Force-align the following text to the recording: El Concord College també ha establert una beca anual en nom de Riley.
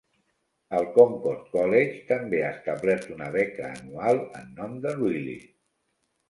El 0.77 0.85
Concord 0.93 1.43
College 1.51 1.99
també 2.07 2.39
ha 2.45 2.47
establert 2.55 3.05
una 3.17 3.29
beca 3.37 3.69
anual 3.75 4.23
en 4.41 4.51
nom 4.63 4.75
de 4.87 4.97
Riley. 4.97 5.39